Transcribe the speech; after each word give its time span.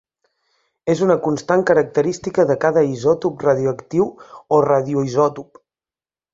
És 0.93 1.03
una 1.07 1.17
constant 1.25 1.61
característica 1.71 2.47
de 2.53 2.57
cada 2.65 2.85
isòtop 2.95 3.47
radioactiu 3.51 4.11
o 4.59 4.63
radioisòtop. 4.71 5.65